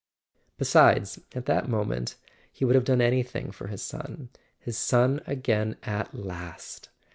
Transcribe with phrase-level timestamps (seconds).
[0.57, 2.15] Besides, at that moment
[2.51, 6.89] he would have done any¬ thing for his son—his son again at last!